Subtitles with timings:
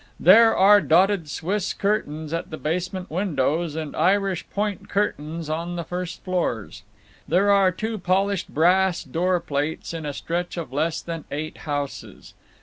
[0.19, 5.83] There are dotted Swiss curtains at the basement windows and Irish point curtains on the
[5.83, 6.81] first floors.
[7.27, 12.33] There are two polished brass doorplates in a stretch of less than eight houses.